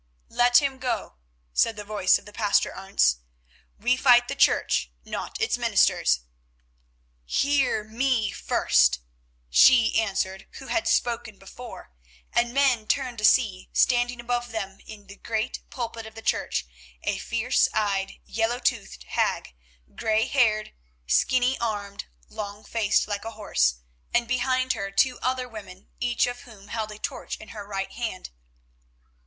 [0.29, 1.17] "Let him go,"
[1.53, 3.17] said the voice of the Pastor Arentz.
[3.77, 6.21] "We fight the Church, not its ministers."
[7.23, 9.01] "Hear me first,"
[9.51, 11.91] she answered who had spoken before,
[12.33, 16.65] and men turned to see standing above them in the great pulpit of the church,
[17.03, 19.53] a fierce eyed, yellow toothed hag,
[19.95, 20.73] grey haired,
[21.05, 23.81] skinny armed, long faced like a horse,
[24.11, 27.91] and behind her two other women, each of whom held a torch in her right
[27.91, 28.31] hand.